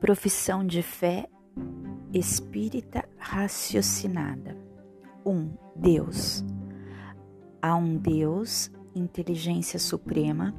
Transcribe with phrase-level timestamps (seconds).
[0.00, 1.26] Profissão de fé
[2.12, 4.54] espírita raciocinada.
[5.24, 5.30] 1.
[5.30, 6.44] Um, Deus.
[7.62, 10.54] Há um Deus, inteligência suprema,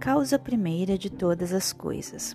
[0.00, 2.34] causa primeira de todas as coisas.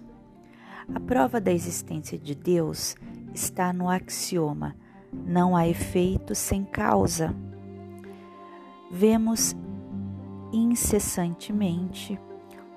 [0.93, 2.95] A prova da existência de Deus
[3.33, 4.75] está no axioma:
[5.11, 7.35] não há efeito sem causa.
[8.91, 9.55] Vemos
[10.51, 12.19] incessantemente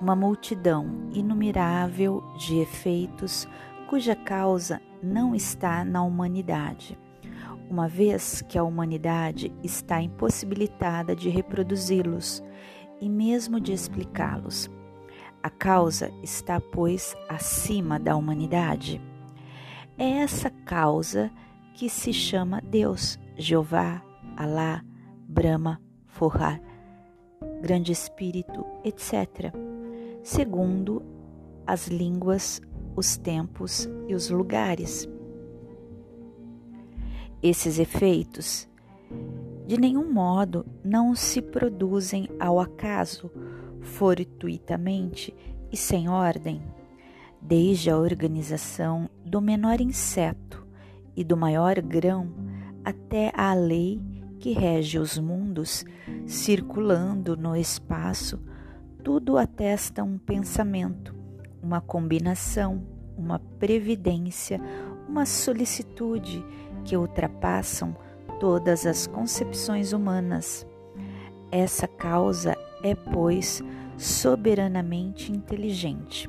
[0.00, 3.48] uma multidão inumerável de efeitos
[3.88, 6.98] cuja causa não está na humanidade,
[7.70, 12.42] uma vez que a humanidade está impossibilitada de reproduzi-los
[13.00, 14.70] e mesmo de explicá-los.
[15.42, 19.00] A causa está, pois, acima da humanidade.
[19.96, 21.30] É essa causa
[21.74, 24.02] que se chama Deus, Jeová,
[24.36, 24.82] Alá,
[25.28, 26.60] Brahma, Forrar,
[27.62, 29.75] Grande Espírito, etc
[30.26, 31.04] segundo
[31.64, 32.60] as línguas,
[32.96, 35.08] os tempos e os lugares.
[37.40, 38.68] Esses efeitos,
[39.68, 43.30] de nenhum modo, não se produzem ao acaso,
[43.80, 45.32] fortuitamente
[45.70, 46.60] e sem ordem,
[47.40, 50.66] desde a organização do menor inseto
[51.14, 52.34] e do maior grão
[52.84, 54.02] até a lei
[54.40, 55.84] que rege os mundos,
[56.26, 58.40] circulando no espaço
[59.06, 61.14] tudo atesta um pensamento,
[61.62, 62.84] uma combinação,
[63.16, 64.60] uma previdência,
[65.08, 66.44] uma solicitude
[66.84, 67.96] que ultrapassam
[68.40, 70.66] todas as concepções humanas.
[71.52, 73.62] Essa causa é, pois,
[73.96, 76.28] soberanamente inteligente.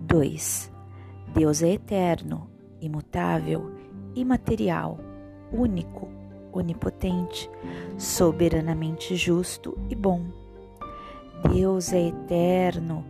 [0.00, 0.72] 2.
[1.34, 2.48] Deus é eterno,
[2.80, 3.74] imutável,
[4.14, 4.98] imaterial,
[5.52, 6.08] único,
[6.50, 7.50] onipotente,
[7.98, 10.47] soberanamente justo e bom
[11.52, 13.04] Deus é eterno.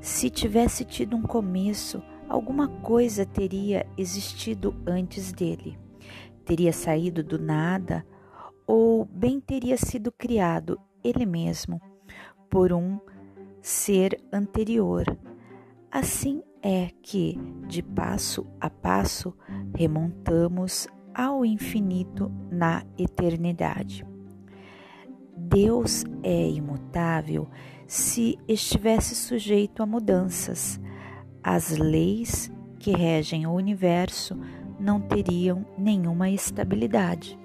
[0.00, 5.78] Se tivesse tido um começo, alguma coisa teria existido antes dele.
[6.44, 8.04] Teria saído do nada
[8.66, 11.80] ou bem teria sido criado ele mesmo
[12.50, 12.98] por um
[13.60, 15.04] ser anterior.
[15.90, 19.34] Assim é que, de passo a passo,
[19.76, 24.04] remontamos ao infinito na eternidade.
[25.54, 27.48] Deus é imutável
[27.86, 30.80] se estivesse sujeito a mudanças.
[31.40, 32.50] As leis
[32.80, 34.36] que regem o universo
[34.80, 37.38] não teriam nenhuma estabilidade.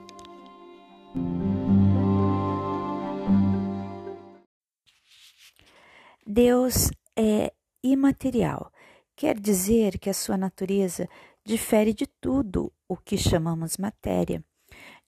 [6.25, 7.53] Deus é
[7.83, 8.71] imaterial,
[9.15, 11.07] quer dizer que a sua natureza
[11.45, 14.43] difere de tudo o que chamamos matéria.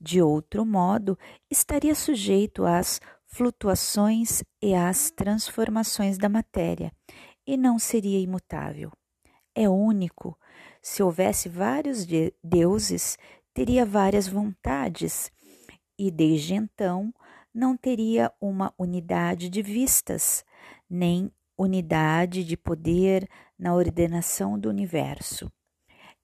[0.04, 1.16] De outro modo,
[1.48, 6.92] estaria sujeito às flutuações e às transformações da matéria,
[7.46, 8.92] e não seria imutável.
[9.54, 10.36] É único.
[10.82, 13.16] Se houvesse vários de deuses,
[13.54, 15.32] teria várias vontades,
[16.00, 17.14] e desde então
[17.54, 20.44] não teria uma unidade de vistas,
[20.90, 25.52] nem unidade de poder na ordenação do universo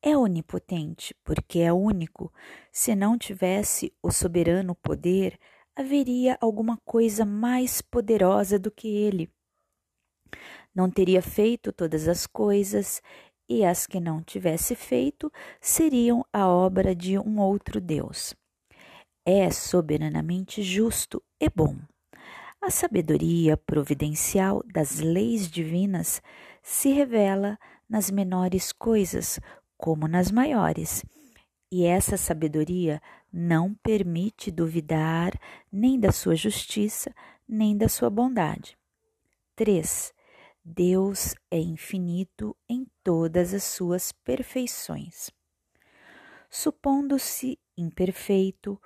[0.02, 2.32] é onipotente, porque é único.
[2.72, 5.38] Se não tivesse o soberano poder,
[5.76, 9.30] haveria alguma coisa mais poderosa do que ele.
[10.74, 13.02] Não teria feito todas as coisas,
[13.50, 15.32] e as que não tivesse feito
[15.62, 18.36] seriam a obra de um outro Deus.
[19.26, 21.76] É soberanamente justo e bom.
[22.62, 26.22] A sabedoria providencial das leis divinas
[26.62, 27.58] se revela
[27.90, 29.40] nas menores coisas,
[29.78, 31.06] como nas maiores.
[31.72, 33.02] E essa sabedoria
[33.32, 35.32] não permite duvidar
[35.72, 37.14] nem da sua justiça,
[37.48, 38.78] nem da sua bondade.
[39.56, 40.14] 3.
[40.64, 45.30] Deus é infinito em todas as suas perfeições.
[46.50, 48.80] Supondo-se imperfeito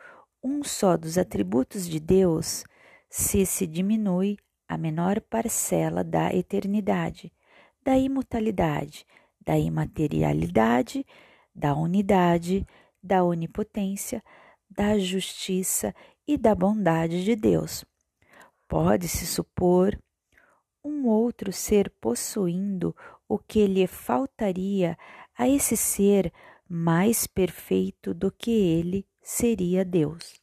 [0.43, 2.63] um só dos atributos de Deus,
[3.09, 7.31] se se diminui a menor parcela da eternidade,
[7.83, 9.05] da imutabilidade,
[9.45, 11.05] da imaterialidade,
[11.53, 12.65] da unidade,
[13.01, 14.23] da onipotência,
[14.69, 15.93] da justiça
[16.27, 17.83] e da bondade de Deus.
[18.67, 19.99] Pode-se supor
[20.83, 22.95] um outro ser possuindo
[23.27, 24.97] o que lhe faltaria
[25.37, 26.31] a esse ser
[26.67, 30.40] mais perfeito do que ele seria Deus.